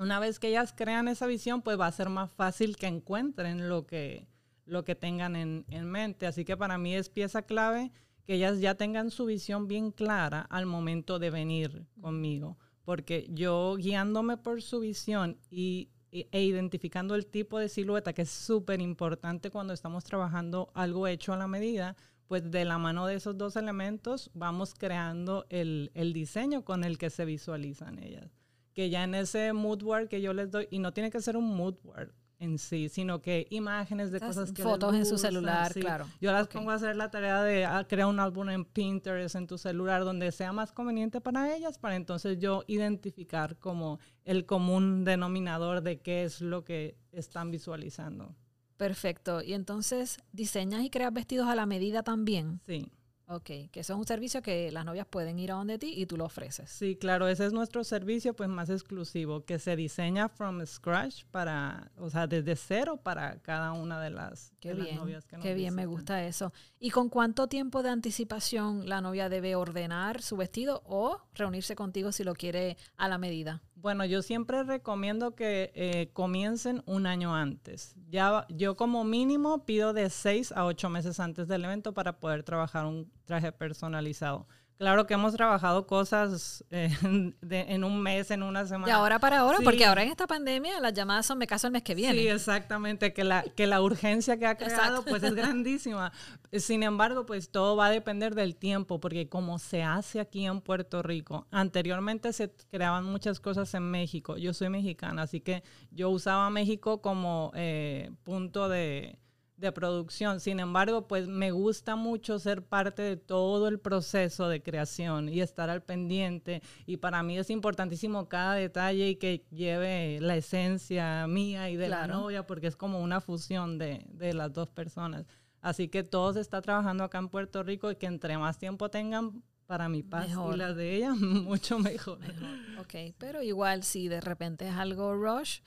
Una 0.02 0.20
vez 0.20 0.40
que 0.40 0.48
ellas 0.48 0.74
crean 0.76 1.08
esa 1.08 1.28
visión, 1.28 1.62
pues 1.62 1.80
va 1.80 1.86
a 1.86 1.92
ser 1.92 2.10
más 2.10 2.32
fácil 2.32 2.76
que 2.76 2.88
encuentren 2.88 3.70
lo 3.70 3.86
que, 3.86 4.28
lo 4.66 4.84
que 4.84 4.96
tengan 4.96 5.36
en, 5.36 5.64
en 5.70 5.86
mente. 5.86 6.26
Así 6.26 6.44
que 6.44 6.58
para 6.58 6.80
mí 6.80 6.96
es 6.96 7.08
pieza 7.08 7.44
clave 7.44 7.92
que 8.26 8.34
ellas 8.34 8.60
ya 8.60 8.74
tengan 8.74 9.12
su 9.12 9.26
visión 9.26 9.68
bien 9.68 9.92
clara 9.92 10.42
al 10.50 10.66
momento 10.66 11.20
de 11.20 11.30
venir 11.30 11.86
conmigo. 12.02 12.58
Porque 12.84 13.28
yo 13.30 13.76
guiándome 13.78 14.38
por 14.38 14.64
su 14.64 14.80
visión 14.80 15.38
y 15.52 15.92
e 16.12 16.42
identificando 16.42 17.14
el 17.14 17.28
tipo 17.28 17.60
de 17.60 17.70
silueta, 17.70 18.12
que 18.14 18.24
es 18.24 18.32
súper 18.32 18.82
importante 18.82 19.52
cuando 19.52 19.72
estamos 19.72 20.04
trabajando 20.04 20.72
algo 20.74 21.06
hecho 21.06 21.32
a 21.32 21.38
la 21.38 21.48
medida, 21.48 21.96
pues 22.26 22.50
de 22.50 22.66
la 22.66 22.80
mano 22.80 23.06
de 23.06 23.14
esos 23.14 23.38
dos 23.38 23.56
elementos 23.56 24.32
vamos 24.34 24.74
creando 24.74 25.46
el, 25.50 25.92
el 25.94 26.12
diseño 26.12 26.66
con 26.66 26.84
el 26.86 26.98
que 26.98 27.12
se 27.12 27.24
visualizan 27.24 28.00
ellas. 28.00 28.41
Que 28.74 28.90
ya 28.90 29.04
en 29.04 29.16
ese 29.16 29.54
mood 29.54 29.84
board 29.84 30.08
que 30.08 30.22
yo 30.22 30.34
les 30.34 30.50
doy, 30.50 30.68
y 30.72 30.80
no 30.80 30.94
tiene 30.94 31.12
que 31.12 31.22
ser 31.22 31.38
un 31.38 31.56
mood 31.56 31.76
board, 31.84 32.14
en 32.42 32.58
sí, 32.58 32.90
sino 32.90 33.22
que 33.22 33.46
imágenes 33.52 34.12
de 34.12 34.20
cosas 34.20 34.52
que 34.52 34.64
fotos 34.64 34.96
en 34.96 35.06
su 35.06 35.20
celular, 35.20 35.72
claro. 35.74 36.08
Yo 36.20 36.32
las 36.32 36.48
pongo 36.48 36.72
a 36.72 36.74
hacer 36.74 36.96
la 36.96 37.12
tarea 37.12 37.44
de 37.44 37.66
ah, 37.66 37.86
crear 37.88 38.08
un 38.08 38.20
álbum 38.20 38.50
en 38.50 38.66
Pinterest 38.66 39.36
en 39.36 39.46
tu 39.46 39.60
celular 39.60 40.04
donde 40.04 40.32
sea 40.32 40.52
más 40.52 40.72
conveniente 40.72 41.22
para 41.22 41.56
ellas, 41.56 41.78
para 41.78 41.96
entonces 41.96 42.40
yo 42.40 42.64
identificar 42.66 43.58
como 43.60 44.00
el 44.26 44.48
común 44.48 45.04
denominador 45.04 45.82
de 45.82 46.00
qué 46.00 46.24
es 46.24 46.42
lo 46.42 46.66
que 46.66 46.98
están 47.12 47.52
visualizando. 47.52 48.36
Perfecto. 48.76 49.44
Y 49.44 49.54
entonces, 49.54 50.18
¿diseñas 50.32 50.84
y 50.84 50.90
creas 50.90 51.14
vestidos 51.14 51.48
a 51.48 51.54
la 51.54 51.68
medida 51.68 52.02
también? 52.02 52.60
Sí. 52.66 52.92
Ok, 53.34 53.46
que 53.72 53.80
eso 53.80 53.94
es 53.94 54.00
un 54.00 54.06
servicio 54.06 54.42
que 54.42 54.72
las 54.72 54.84
novias 54.84 55.08
pueden 55.08 55.40
ir 55.40 55.54
a 55.54 55.56
donde 55.56 55.80
ti 55.80 55.94
y 55.96 56.06
tú 56.06 56.18
lo 56.18 56.26
ofreces. 56.26 56.70
Sí, 56.70 56.98
claro, 56.98 57.30
ese 57.30 57.46
es 57.46 57.54
nuestro 57.54 57.86
servicio 57.86 58.36
pues 58.36 58.50
más 58.50 58.70
exclusivo, 58.70 59.46
que 59.46 59.58
se 59.58 59.78
diseña 59.78 60.28
from 60.28 60.66
scratch 60.66 61.24
para, 61.32 61.92
o 61.98 62.10
sea, 62.10 62.28
desde 62.28 62.58
cero 62.58 63.00
para 63.02 63.40
cada 63.40 63.72
una 63.72 64.02
de 64.02 64.10
las, 64.10 64.52
qué 64.60 64.74
bien, 64.74 64.98
novias 64.98 65.26
que 65.26 65.38
nos 65.38 65.44
Qué 65.44 65.54
bien, 65.54 65.74
me 65.74 65.86
gusta 65.86 66.26
eso. 66.26 66.52
¿Y 66.78 66.90
con 66.90 67.08
cuánto 67.08 67.48
tiempo 67.48 67.84
de 67.84 67.90
anticipación 67.90 68.90
la 68.90 69.00
novia 69.00 69.30
debe 69.30 69.56
ordenar 69.56 70.22
su 70.22 70.36
vestido 70.36 70.82
o 70.84 71.22
reunirse 71.34 71.74
contigo 71.74 72.12
si 72.12 72.26
lo 72.26 72.34
quiere 72.34 72.76
a 72.98 73.08
la 73.08 73.18
medida? 73.18 73.62
Bueno, 73.82 74.06
yo 74.06 74.22
siempre 74.22 74.62
recomiendo 74.64 75.34
que 75.34 75.72
eh, 75.74 76.12
comiencen 76.14 76.84
un 76.86 77.08
año 77.08 77.34
antes. 77.36 77.96
Ya, 78.10 78.46
yo 78.48 78.76
como 78.76 79.04
mínimo 79.04 79.66
pido 79.66 79.92
de 79.94 80.12
seis 80.12 80.52
a 80.52 80.66
ocho 80.66 80.90
meses 80.90 81.20
antes 81.20 81.48
del 81.48 81.66
evento 81.66 81.92
para 81.92 82.20
poder 82.20 82.44
trabajar 82.44 82.86
un 82.86 83.12
traje 83.26 83.52
personalizado. 83.52 84.48
Claro 84.82 85.06
que 85.06 85.14
hemos 85.14 85.36
trabajado 85.36 85.86
cosas 85.86 86.66
eh, 86.72 86.90
en 87.52 87.84
un 87.84 88.02
mes, 88.02 88.32
en 88.32 88.42
una 88.42 88.66
semana. 88.66 88.88
De 88.88 88.92
ahora 88.92 89.20
para 89.20 89.38
ahora, 89.38 89.60
porque 89.64 89.86
ahora 89.86 90.02
en 90.02 90.10
esta 90.10 90.26
pandemia 90.26 90.80
las 90.80 90.96
llamadas 90.96 91.28
son 91.28 91.38
me 91.38 91.46
caso 91.46 91.68
el 91.68 91.74
mes 91.74 91.84
que 91.84 91.94
viene. 91.94 92.20
Sí, 92.20 92.28
exactamente, 92.28 93.14
que 93.14 93.24
la, 93.24 93.44
que 93.44 93.68
la 93.68 93.80
urgencia 93.80 94.40
que 94.40 94.48
ha 94.48 94.58
creado 94.58 95.06
pues 95.06 95.22
es 95.22 95.36
grandísima. 95.36 96.12
Sin 96.52 96.82
embargo, 96.82 97.28
pues 97.28 97.52
todo 97.52 97.76
va 97.76 97.86
a 97.86 97.90
depender 97.92 98.34
del 98.34 98.56
tiempo, 98.56 99.00
porque 99.00 99.30
como 99.30 99.60
se 99.60 99.84
hace 99.84 100.20
aquí 100.20 100.48
en 100.48 100.62
Puerto 100.62 101.04
Rico, 101.04 101.46
anteriormente 101.52 102.34
se 102.34 102.52
creaban 102.72 103.06
muchas 103.06 103.40
cosas 103.40 103.72
en 103.76 103.84
México. 103.84 104.36
Yo 104.38 104.52
soy 104.52 104.70
mexicana, 104.70 105.22
así 105.22 105.42
que 105.42 105.62
yo 105.92 106.10
usaba 106.10 106.50
México 106.50 107.04
como 107.04 107.52
eh, 107.54 108.10
punto 108.24 108.68
de 108.68 109.20
de 109.62 109.72
producción. 109.72 110.40
Sin 110.40 110.60
embargo, 110.60 111.08
pues 111.08 111.28
me 111.28 111.52
gusta 111.52 111.96
mucho 111.96 112.40
ser 112.40 112.64
parte 112.66 113.02
de 113.04 113.16
todo 113.16 113.68
el 113.68 113.80
proceso 113.80 114.50
de 114.50 114.62
creación 114.62 115.30
y 115.30 115.40
estar 115.40 115.70
al 115.70 115.84
pendiente. 115.84 116.62
Y 116.86 116.98
para 116.98 117.24
mí 117.24 117.38
es 117.38 117.50
importantísimo 117.50 118.28
cada 118.28 118.56
detalle 118.56 119.10
y 119.10 119.16
que 119.16 119.46
lleve 119.52 120.20
la 120.20 120.36
esencia 120.36 121.26
mía 121.28 121.70
y 121.70 121.78
de 121.78 121.88
la 121.88 122.08
novia, 122.08 122.46
porque 122.46 122.68
es 122.68 122.76
como 122.76 123.00
una 123.00 123.22
fusión 123.22 123.78
de, 123.78 124.06
de, 124.10 124.34
las 124.34 124.52
dos 124.52 124.70
personas. 124.70 125.26
Así 125.62 125.88
que 125.88 126.04
todo 126.04 126.34
se 126.34 126.42
está 126.42 126.62
trabajando 126.62 127.04
acá 127.04 127.20
en 127.20 127.30
Puerto 127.30 127.62
Rico 127.64 127.92
y 127.92 127.96
que 127.96 128.08
entre 128.08 128.38
más 128.38 128.58
tiempo 128.58 128.90
tengan 128.90 129.44
para 129.68 129.88
mi 129.88 130.04
paz 130.04 130.28
y 130.28 130.58
la 130.58 130.74
de 130.74 130.96
ella, 130.98 131.14
mucho 131.16 131.80
mejor. 131.80 132.20
mejor. 132.20 132.50
Ok, 132.80 133.16
pero 133.18 133.42
igual 133.42 133.84
si 133.84 134.10
de 134.10 134.20
repente 134.20 134.68
es 134.68 134.76
algo 134.76 135.14
rush, 135.16 135.60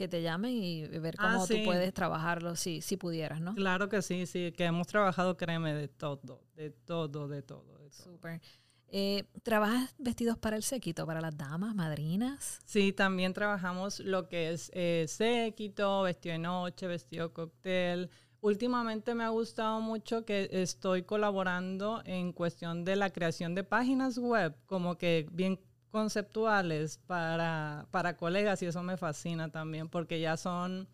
que 0.00 0.08
te 0.08 0.22
llamen 0.22 0.52
y 0.52 0.86
ver 0.86 1.14
ah, 1.18 1.32
cómo 1.34 1.46
tú 1.46 1.54
puedes 1.62 1.92
trabajarlo 1.92 2.56
si, 2.56 2.80
si 2.80 2.96
pudieras, 2.96 3.42
¿no? 3.42 3.54
Claro 3.54 3.90
que 3.90 4.00
sí, 4.00 4.24
sí, 4.24 4.50
que 4.50 4.64
hemos 4.64 4.86
trabajado, 4.86 5.36
créeme, 5.36 5.74
de 5.74 5.88
todo, 5.88 6.40
de 6.56 6.70
todo, 6.70 7.28
de 7.28 7.42
todo. 7.42 7.78
De 7.78 7.90
Súper. 7.90 8.40
Eh, 8.88 9.24
¿Trabajas 9.42 9.94
vestidos 9.98 10.38
para 10.38 10.56
el 10.56 10.62
séquito, 10.62 11.04
para 11.04 11.20
las 11.20 11.36
damas, 11.36 11.74
madrinas? 11.74 12.60
Sí, 12.64 12.94
también 12.94 13.34
trabajamos 13.34 14.00
lo 14.00 14.26
que 14.26 14.52
es 14.52 14.70
eh, 14.72 15.04
séquito, 15.06 16.00
vestido 16.00 16.32
de 16.32 16.38
noche, 16.38 16.86
vestido 16.86 17.34
cóctel. 17.34 18.08
Últimamente 18.40 19.14
me 19.14 19.24
ha 19.24 19.28
gustado 19.28 19.82
mucho 19.82 20.24
que 20.24 20.48
estoy 20.50 21.02
colaborando 21.02 22.00
en 22.06 22.32
cuestión 22.32 22.86
de 22.86 22.96
la 22.96 23.10
creación 23.10 23.54
de 23.54 23.64
páginas 23.64 24.16
web, 24.16 24.56
como 24.64 24.96
que 24.96 25.28
bien 25.30 25.60
conceptuales 25.90 26.98
para, 27.06 27.86
para 27.90 28.16
colegas 28.16 28.62
y 28.62 28.66
eso 28.66 28.82
me 28.82 28.96
fascina 28.96 29.50
también 29.50 29.88
porque 29.88 30.20
ya 30.20 30.36
son 30.36 30.88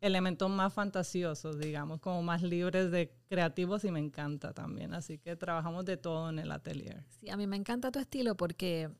elementos 0.00 0.50
más 0.50 0.72
fantasiosos, 0.74 1.58
digamos, 1.58 2.00
como 2.00 2.22
más 2.22 2.42
libres 2.42 2.90
de 2.90 3.14
creativos 3.28 3.84
y 3.84 3.90
me 3.90 4.00
encanta 4.00 4.52
también. 4.52 4.94
Así 4.94 5.18
que 5.18 5.36
trabajamos 5.36 5.84
de 5.84 5.96
todo 5.96 6.28
en 6.28 6.40
el 6.40 6.50
atelier. 6.50 7.04
Sí, 7.20 7.30
a 7.30 7.36
mí 7.36 7.46
me 7.46 7.56
encanta 7.56 7.92
tu 7.92 8.00
estilo 8.00 8.36
porque 8.36 8.90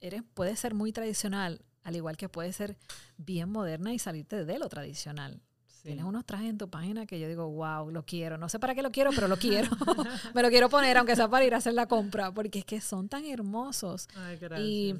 eres, 0.00 0.22
puede 0.34 0.54
ser 0.56 0.74
muy 0.74 0.92
tradicional, 0.92 1.64
al 1.82 1.96
igual 1.96 2.18
que 2.18 2.28
puede 2.28 2.52
ser 2.52 2.76
bien 3.16 3.48
moderna 3.48 3.94
y 3.94 3.98
salirte 3.98 4.44
de 4.44 4.58
lo 4.58 4.68
tradicional. 4.68 5.40
Tienes 5.84 6.06
unos 6.06 6.24
trajes 6.24 6.48
en 6.48 6.56
tu 6.56 6.70
página 6.70 7.04
que 7.04 7.20
yo 7.20 7.28
digo, 7.28 7.46
wow, 7.46 7.90
lo 7.90 8.06
quiero. 8.06 8.38
No 8.38 8.48
sé 8.48 8.58
para 8.58 8.74
qué 8.74 8.80
lo 8.80 8.90
quiero, 8.90 9.10
pero 9.14 9.28
lo 9.28 9.36
quiero. 9.36 9.68
Me 10.34 10.42
lo 10.42 10.48
quiero 10.48 10.70
poner, 10.70 10.96
aunque 10.96 11.14
sea 11.14 11.28
para 11.28 11.44
ir 11.44 11.52
a 11.52 11.58
hacer 11.58 11.74
la 11.74 11.84
compra, 11.86 12.32
porque 12.32 12.60
es 12.60 12.64
que 12.64 12.80
son 12.80 13.10
tan 13.10 13.26
hermosos. 13.26 14.08
Ay, 14.16 14.38
y, 14.56 14.94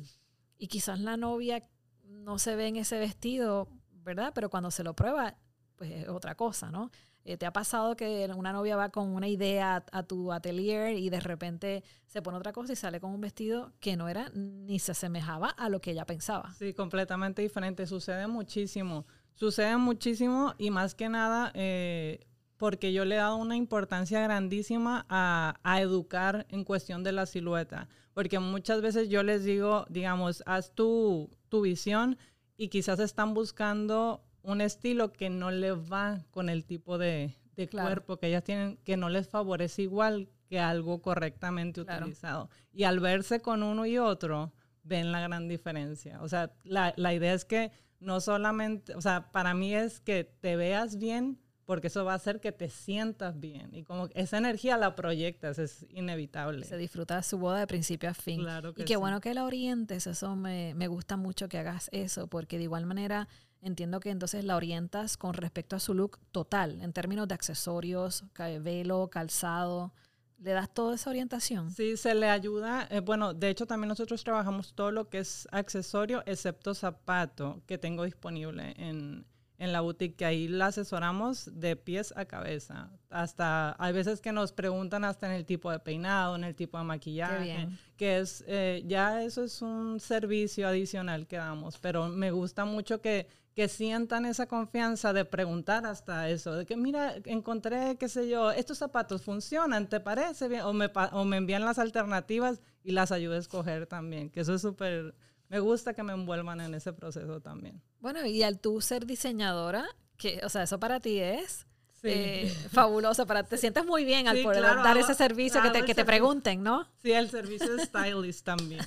y 0.58 0.66
quizás 0.68 1.00
la 1.00 1.16
novia 1.16 1.66
no 2.02 2.38
se 2.38 2.54
ve 2.54 2.66
en 2.66 2.76
ese 2.76 2.98
vestido, 2.98 3.66
¿verdad? 3.92 4.32
Pero 4.34 4.50
cuando 4.50 4.70
se 4.70 4.84
lo 4.84 4.94
prueba, 4.94 5.38
pues 5.76 5.90
es 5.90 6.08
otra 6.08 6.34
cosa, 6.34 6.70
¿no? 6.70 6.90
Eh, 7.24 7.38
¿Te 7.38 7.46
ha 7.46 7.52
pasado 7.54 7.96
que 7.96 8.30
una 8.36 8.52
novia 8.52 8.76
va 8.76 8.90
con 8.90 9.08
una 9.08 9.26
idea 9.26 9.76
a, 9.76 9.98
a, 9.98 10.02
tu 10.02 10.30
atelier 10.32 10.98
y 10.98 11.08
de 11.08 11.20
repente 11.20 11.82
se 12.04 12.20
pone 12.20 12.36
otra 12.36 12.52
cosa 12.52 12.74
y 12.74 12.76
sale 12.76 13.00
con 13.00 13.10
un 13.10 13.22
vestido 13.22 13.72
que 13.80 13.96
no 13.96 14.10
era 14.10 14.30
ni 14.34 14.78
se 14.78 14.92
asemejaba 14.92 15.48
a 15.48 15.70
lo 15.70 15.80
que 15.80 15.92
ella 15.92 16.04
pensaba? 16.04 16.52
Sí, 16.52 16.74
completamente 16.74 17.40
diferente. 17.40 17.86
Sucede 17.86 18.26
muchísimo. 18.26 19.06
Sucede 19.34 19.76
muchísimo 19.76 20.54
y 20.58 20.70
más 20.70 20.94
que 20.94 21.08
nada 21.08 21.50
eh, 21.54 22.20
porque 22.56 22.92
yo 22.92 23.04
le 23.04 23.16
he 23.16 23.18
dado 23.18 23.36
una 23.36 23.56
importancia 23.56 24.22
grandísima 24.22 25.06
a, 25.08 25.80
educar 25.80 26.46
en 26.48 26.64
cuestión 26.64 27.02
de 27.02 27.12
la 27.12 27.26
silueta. 27.26 27.88
Porque 28.14 28.38
muchas 28.38 28.80
veces 28.80 29.08
yo 29.08 29.22
les 29.22 29.44
digo, 29.44 29.86
digamos, 29.90 30.42
haz 30.46 30.72
tu, 30.72 31.30
tu 31.48 31.62
visión 31.62 32.16
y 32.56 32.68
quizás 32.68 33.00
están 33.00 33.34
buscando 33.34 34.24
un 34.42 34.60
estilo 34.60 35.12
que 35.12 35.30
no 35.30 35.50
les 35.50 35.74
va 35.74 36.24
con 36.30 36.48
el 36.48 36.64
tipo 36.64 36.96
de, 36.96 37.34
cuerpo 37.72 38.18
que 38.18 38.28
ellas 38.28 38.44
tienen, 38.44 38.76
que 38.84 38.96
no 38.96 39.08
les 39.08 39.28
favorece 39.28 39.82
igual 39.82 40.28
que 40.48 40.60
algo 40.60 41.02
correctamente 41.02 41.80
utilizado. 41.80 42.50
Y 42.72 42.84
al 42.84 43.00
verse 43.00 43.40
con 43.40 43.62
uno 43.64 43.84
y 43.84 43.98
otro, 43.98 44.52
ven 44.84 45.10
la 45.10 45.20
gran 45.20 45.48
diferencia. 45.48 46.22
O 46.22 46.28
sea, 46.28 46.52
la, 46.62 46.94
la 46.96 47.12
idea 47.14 47.34
es 47.34 47.44
que 47.44 47.72
no 48.04 48.20
solamente, 48.20 48.94
o 48.94 49.00
sea, 49.00 49.32
para 49.32 49.54
mí 49.54 49.74
es 49.74 50.00
que 50.00 50.24
te 50.24 50.56
veas 50.56 50.96
bien 50.96 51.38
porque 51.64 51.86
eso 51.86 52.04
va 52.04 52.12
a 52.12 52.16
hacer 52.16 52.40
que 52.40 52.52
te 52.52 52.68
sientas 52.68 53.40
bien. 53.40 53.74
Y 53.74 53.84
como 53.84 54.08
esa 54.14 54.36
energía 54.38 54.76
la 54.76 54.94
proyectas, 54.94 55.58
es 55.58 55.86
inevitable. 55.88 56.66
Se 56.66 56.76
disfruta 56.76 57.22
su 57.22 57.38
boda 57.38 57.60
de 57.60 57.66
principio 57.66 58.10
a 58.10 58.14
fin. 58.14 58.40
Claro 58.40 58.74
que 58.74 58.82
y 58.82 58.84
qué 58.84 58.96
bueno 58.96 59.20
que 59.20 59.32
la 59.32 59.44
orientes, 59.44 60.06
eso 60.06 60.36
me, 60.36 60.74
me, 60.74 60.88
gusta 60.88 61.16
mucho 61.16 61.48
que 61.48 61.58
hagas 61.58 61.88
eso, 61.92 62.26
porque 62.26 62.58
de 62.58 62.64
igual 62.64 62.86
manera 62.86 63.28
entiendo 63.62 63.98
que 63.98 64.10
entonces 64.10 64.44
la 64.44 64.56
orientas 64.56 65.16
con 65.16 65.32
respecto 65.34 65.74
a 65.74 65.80
su 65.80 65.94
look 65.94 66.18
total, 66.32 66.82
en 66.82 66.92
términos 66.92 67.26
de 67.28 67.34
accesorios, 67.34 68.24
velo, 68.60 69.08
calzado. 69.08 69.92
¿Le 70.38 70.52
das 70.52 70.72
toda 70.72 70.94
esa 70.94 71.10
orientación? 71.10 71.70
Sí, 71.70 71.96
se 71.96 72.14
le 72.14 72.28
ayuda. 72.28 72.86
Eh, 72.90 73.00
bueno, 73.00 73.32
de 73.34 73.48
hecho 73.48 73.66
también 73.66 73.88
nosotros 73.88 74.22
trabajamos 74.24 74.74
todo 74.74 74.90
lo 74.90 75.08
que 75.08 75.18
es 75.18 75.48
accesorio, 75.52 76.22
excepto 76.26 76.74
zapato, 76.74 77.62
que 77.66 77.78
tengo 77.78 78.04
disponible 78.04 78.74
en, 78.76 79.24
en 79.58 79.72
la 79.72 79.80
boutique, 79.80 80.16
que 80.16 80.24
ahí 80.24 80.48
la 80.48 80.66
asesoramos 80.66 81.50
de 81.52 81.76
pies 81.76 82.12
a 82.16 82.24
cabeza. 82.24 82.90
Hasta, 83.10 83.76
hay 83.78 83.92
veces 83.92 84.20
que 84.20 84.32
nos 84.32 84.52
preguntan 84.52 85.04
hasta 85.04 85.26
en 85.26 85.32
el 85.32 85.46
tipo 85.46 85.70
de 85.70 85.78
peinado, 85.78 86.36
en 86.36 86.44
el 86.44 86.54
tipo 86.54 86.76
de 86.76 86.84
maquillaje, 86.84 87.68
que 87.96 88.18
es, 88.18 88.44
eh, 88.46 88.82
ya 88.86 89.22
eso 89.22 89.44
es 89.44 89.62
un 89.62 90.00
servicio 90.00 90.66
adicional 90.68 91.26
que 91.26 91.36
damos, 91.36 91.78
pero 91.78 92.08
me 92.08 92.32
gusta 92.32 92.64
mucho 92.64 93.00
que, 93.00 93.28
que 93.54 93.68
sientan 93.68 94.26
esa 94.26 94.46
confianza 94.46 95.12
de 95.12 95.24
preguntar 95.24 95.86
hasta 95.86 96.28
eso, 96.28 96.54
de 96.54 96.66
que 96.66 96.76
mira, 96.76 97.14
encontré, 97.24 97.96
qué 97.98 98.08
sé 98.08 98.28
yo, 98.28 98.50
estos 98.50 98.78
zapatos 98.78 99.22
funcionan, 99.22 99.88
¿te 99.88 100.00
parece 100.00 100.48
bien? 100.48 100.62
O 100.62 100.72
me, 100.72 100.90
o 101.12 101.24
me 101.24 101.36
envían 101.36 101.64
las 101.64 101.78
alternativas 101.78 102.60
y 102.82 102.92
las 102.92 103.12
ayudo 103.12 103.34
a 103.34 103.38
escoger 103.38 103.86
también, 103.86 104.28
que 104.28 104.40
eso 104.40 104.54
es 104.54 104.62
súper, 104.62 105.14
me 105.48 105.60
gusta 105.60 105.94
que 105.94 106.02
me 106.02 106.12
envuelvan 106.12 106.60
en 106.60 106.74
ese 106.74 106.92
proceso 106.92 107.40
también. 107.40 107.80
Bueno, 108.00 108.26
y 108.26 108.42
al 108.42 108.58
tú 108.58 108.80
ser 108.80 109.06
diseñadora, 109.06 109.86
que, 110.16 110.40
o 110.42 110.48
sea, 110.48 110.64
eso 110.64 110.80
para 110.80 110.98
ti 110.98 111.20
es 111.20 111.66
eh, 112.04 112.54
fabuloso, 112.70 113.26
para 113.26 113.44
te 113.44 113.56
sientes 113.56 113.84
muy 113.84 114.04
bien 114.04 114.28
al 114.28 114.42
poder 114.42 114.62
dar 114.62 114.96
ese 114.98 115.14
servicio 115.14 115.62
que 115.62 115.70
te, 115.70 115.84
que 115.84 115.94
te 115.94 116.04
pregunten, 116.04 116.62
¿no? 116.62 116.86
Sí, 117.02 117.12
el 117.12 117.30
servicio 117.30 117.76
de 117.76 117.86
stylist 117.86 118.44
también. 118.44 118.84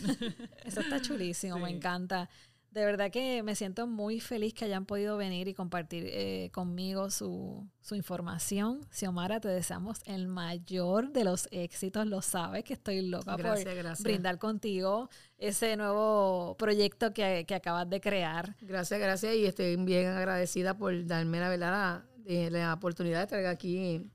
Eso 0.63 0.81
está 0.81 1.01
chulísimo, 1.01 1.57
me 1.57 1.69
encanta. 1.69 2.29
De 2.71 2.85
verdad 2.85 3.09
que 3.09 3.41
me 3.43 3.55
siento 3.55 3.87
muy 3.87 4.19
feliz 4.19 4.53
que 4.53 4.65
hayan 4.65 4.85
podido 4.85 5.17
venir 5.17 5.47
y 5.47 5.53
compartir 5.53 6.05
eh, 6.07 6.49
conmigo 6.53 7.09
su, 7.09 7.67
su, 7.81 7.95
información. 7.95 8.81
Xiomara, 8.91 9.39
te 9.39 9.47
deseamos 9.47 10.01
el 10.05 10.27
mayor 10.27 11.11
de 11.11 11.23
los 11.23 11.47
éxitos. 11.51 12.05
Lo 12.05 12.21
sabes 12.21 12.63
que 12.63 12.73
estoy 12.73 13.01
loca 13.01 13.35
por 13.37 13.57
brindar 14.03 14.37
contigo 14.37 15.09
ese 15.37 15.75
nuevo 15.75 16.55
proyecto 16.59 17.13
que, 17.13 17.45
que, 17.47 17.55
acabas 17.55 17.89
de 17.89 17.99
crear. 17.99 18.55
Gracias, 18.61 18.99
gracias. 18.99 19.35
Y 19.35 19.45
estoy 19.45 19.75
bien 19.77 20.07
agradecida 20.07 20.77
por 20.77 21.05
darme 21.05 21.39
la 21.39 21.49
verdad 21.49 22.03
la, 22.25 22.49
la 22.49 22.73
oportunidad 22.73 23.19
de 23.19 23.23
estar 23.23 23.45
aquí 23.45 24.05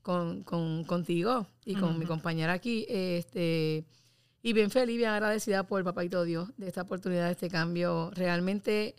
con, 0.00 0.44
con, 0.44 0.84
contigo 0.84 1.48
y 1.64 1.74
con 1.74 1.98
mi 1.98 2.06
compañera 2.06 2.52
aquí. 2.52 2.86
Este 2.88 3.84
y 4.46 4.52
bien 4.52 4.70
feliz, 4.70 4.96
bien 4.96 5.10
agradecida 5.10 5.64
por 5.64 5.80
el 5.80 5.84
Papito 5.84 6.22
Dios 6.22 6.50
de 6.56 6.68
esta 6.68 6.82
oportunidad, 6.82 7.24
de 7.24 7.32
este 7.32 7.50
cambio. 7.50 8.12
Realmente, 8.14 8.94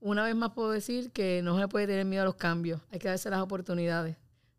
una 0.00 0.24
vez 0.24 0.34
más 0.34 0.50
puedo 0.50 0.72
decir 0.72 1.12
que 1.12 1.42
no 1.44 1.56
se 1.60 1.68
puede 1.68 1.86
tener 1.86 2.04
miedo 2.04 2.22
a 2.22 2.24
los 2.24 2.34
cambios, 2.34 2.80
hay 2.90 2.98
que 2.98 3.06
darse 3.06 3.30
las 3.30 3.40
oportunidades. 3.40 4.16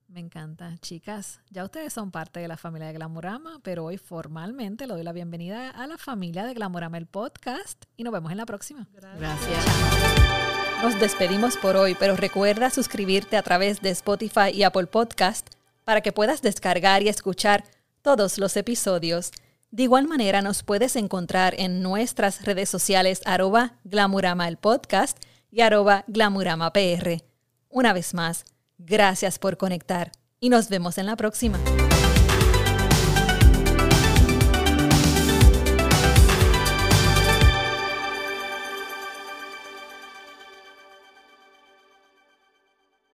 Me 0.08 0.20
encanta. 0.20 0.76
Chicas, 0.80 1.40
ya 1.50 1.64
ustedes 1.64 1.92
son 1.92 2.10
parte 2.10 2.40
de 2.40 2.48
la 2.48 2.56
familia 2.56 2.88
de 2.88 2.94
Glamorama, 2.94 3.60
pero 3.62 3.84
hoy 3.84 3.98
formalmente 3.98 4.86
le 4.86 4.94
doy 4.94 5.02
la 5.02 5.12
bienvenida 5.12 5.68
a 5.70 5.86
la 5.86 5.98
familia 5.98 6.46
de 6.46 6.54
Glamorama, 6.54 6.96
el 6.96 7.06
podcast, 7.06 7.84
y 7.96 8.04
nos 8.04 8.12
vemos 8.12 8.30
en 8.30 8.38
la 8.38 8.46
próxima. 8.46 8.88
Gracias. 8.94 9.66
Nos 10.82 10.98
despedimos 11.00 11.58
por 11.58 11.76
hoy, 11.76 11.94
pero 11.98 12.16
recuerda 12.16 12.70
suscribirte 12.70 13.36
a 13.36 13.42
través 13.42 13.82
de 13.82 13.90
Spotify 13.90 14.50
y 14.52 14.62
Apple 14.62 14.86
Podcast 14.86 15.50
para 15.84 16.00
que 16.00 16.12
puedas 16.12 16.40
descargar 16.40 17.02
y 17.02 17.08
escuchar 17.08 17.64
todos 18.16 18.38
los 18.38 18.56
episodios. 18.56 19.32
De 19.70 19.82
igual 19.82 20.08
manera 20.08 20.40
nos 20.40 20.62
puedes 20.62 20.96
encontrar 20.96 21.54
en 21.58 21.82
nuestras 21.82 22.42
redes 22.46 22.70
sociales 22.70 23.20
arroba 23.26 23.74
Glamurama 23.84 24.48
el 24.48 24.56
podcast 24.56 25.18
y 25.50 25.60
arroba 25.60 26.04
Glamurama 26.06 26.72
PR. 26.72 27.22
Una 27.68 27.92
vez 27.92 28.14
más, 28.14 28.46
gracias 28.78 29.38
por 29.38 29.58
conectar 29.58 30.10
y 30.40 30.48
nos 30.48 30.70
vemos 30.70 30.96
en 30.96 31.04
la 31.04 31.16
próxima. 31.16 31.58